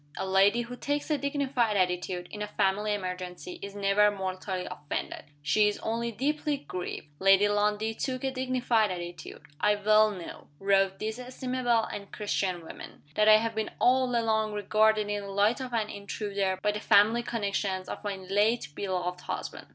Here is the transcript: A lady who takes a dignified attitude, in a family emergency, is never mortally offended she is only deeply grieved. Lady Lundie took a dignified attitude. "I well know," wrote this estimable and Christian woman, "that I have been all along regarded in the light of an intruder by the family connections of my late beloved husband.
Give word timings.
A 0.17 0.25
lady 0.25 0.61
who 0.63 0.75
takes 0.75 1.11
a 1.11 1.17
dignified 1.19 1.77
attitude, 1.77 2.27
in 2.31 2.41
a 2.41 2.47
family 2.47 2.91
emergency, 2.95 3.59
is 3.61 3.75
never 3.75 4.09
mortally 4.09 4.65
offended 4.65 5.25
she 5.43 5.67
is 5.67 5.77
only 5.83 6.11
deeply 6.11 6.57
grieved. 6.57 7.05
Lady 7.19 7.47
Lundie 7.47 7.93
took 7.93 8.23
a 8.23 8.31
dignified 8.31 8.89
attitude. 8.89 9.43
"I 9.59 9.75
well 9.75 10.09
know," 10.09 10.47
wrote 10.57 10.97
this 10.97 11.19
estimable 11.19 11.83
and 11.83 12.11
Christian 12.11 12.65
woman, 12.65 13.03
"that 13.13 13.29
I 13.29 13.37
have 13.37 13.53
been 13.53 13.69
all 13.77 14.15
along 14.15 14.53
regarded 14.53 15.07
in 15.07 15.21
the 15.21 15.29
light 15.29 15.61
of 15.61 15.71
an 15.71 15.91
intruder 15.91 16.57
by 16.63 16.71
the 16.71 16.79
family 16.79 17.21
connections 17.21 17.87
of 17.87 18.03
my 18.03 18.15
late 18.15 18.69
beloved 18.73 19.21
husband. 19.21 19.67